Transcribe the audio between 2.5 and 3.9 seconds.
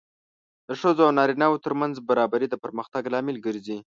پرمختګ لامل ګرځي.